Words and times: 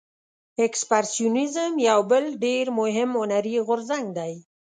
اکسپرسیونیزم 0.65 1.71
یو 1.89 1.99
بل 2.11 2.23
ډیر 2.45 2.65
مهم 2.79 3.09
هنري 3.19 3.55
غورځنګ 3.67 4.05
دی. 4.17 4.33